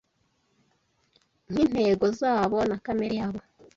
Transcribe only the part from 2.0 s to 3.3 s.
zabo na kamere